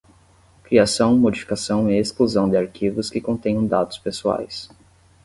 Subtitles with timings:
[0.63, 4.67] Criação, modificação e exclusão de arquivos que contenham dados pessoais.